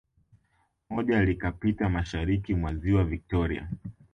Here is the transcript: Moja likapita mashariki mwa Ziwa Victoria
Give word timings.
Moja 0.89 1.21
likapita 1.25 1.89
mashariki 1.89 2.55
mwa 2.55 2.75
Ziwa 2.75 3.03
Victoria 3.03 3.69